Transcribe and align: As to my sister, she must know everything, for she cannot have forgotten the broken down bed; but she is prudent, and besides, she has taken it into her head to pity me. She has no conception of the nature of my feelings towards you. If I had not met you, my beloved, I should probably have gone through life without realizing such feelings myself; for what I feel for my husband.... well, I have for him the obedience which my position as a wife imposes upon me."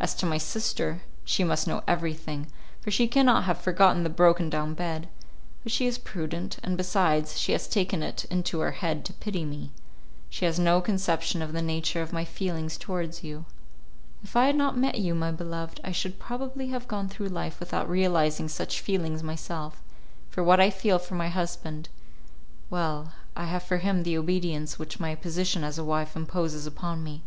As 0.00 0.14
to 0.14 0.24
my 0.24 0.38
sister, 0.38 1.02
she 1.22 1.44
must 1.44 1.66
know 1.66 1.82
everything, 1.86 2.46
for 2.80 2.90
she 2.90 3.06
cannot 3.06 3.44
have 3.44 3.60
forgotten 3.60 4.04
the 4.04 4.08
broken 4.08 4.48
down 4.48 4.72
bed; 4.72 5.06
but 5.62 5.70
she 5.70 5.84
is 5.86 5.98
prudent, 5.98 6.56
and 6.62 6.78
besides, 6.78 7.38
she 7.38 7.52
has 7.52 7.68
taken 7.68 8.02
it 8.02 8.24
into 8.30 8.60
her 8.60 8.70
head 8.70 9.04
to 9.04 9.12
pity 9.12 9.44
me. 9.44 9.72
She 10.30 10.46
has 10.46 10.58
no 10.58 10.80
conception 10.80 11.42
of 11.42 11.52
the 11.52 11.60
nature 11.60 12.00
of 12.00 12.10
my 12.10 12.24
feelings 12.24 12.78
towards 12.78 13.22
you. 13.22 13.44
If 14.24 14.34
I 14.34 14.46
had 14.46 14.56
not 14.56 14.78
met 14.78 14.98
you, 14.98 15.14
my 15.14 15.30
beloved, 15.30 15.80
I 15.84 15.92
should 15.92 16.18
probably 16.18 16.68
have 16.68 16.88
gone 16.88 17.10
through 17.10 17.28
life 17.28 17.60
without 17.60 17.86
realizing 17.86 18.48
such 18.48 18.80
feelings 18.80 19.22
myself; 19.22 19.82
for 20.30 20.42
what 20.42 20.58
I 20.58 20.70
feel 20.70 20.98
for 20.98 21.16
my 21.16 21.28
husband.... 21.28 21.90
well, 22.70 23.12
I 23.36 23.44
have 23.44 23.62
for 23.62 23.76
him 23.76 24.04
the 24.04 24.16
obedience 24.16 24.78
which 24.78 24.98
my 24.98 25.14
position 25.14 25.62
as 25.62 25.76
a 25.76 25.84
wife 25.84 26.16
imposes 26.16 26.66
upon 26.66 27.04
me." 27.04 27.24